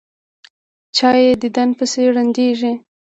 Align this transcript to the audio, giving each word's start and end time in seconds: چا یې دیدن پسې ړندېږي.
چا 0.95 1.09
یې 1.23 1.33
دیدن 1.41 1.69
پسې 1.77 2.01
ړندېږي. 2.15 2.73